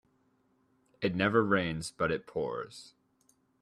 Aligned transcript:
It 0.99 1.13
never 1.13 1.43
rains 1.45 1.91
but 1.91 2.09
it 2.11 2.25
pours 2.25 2.95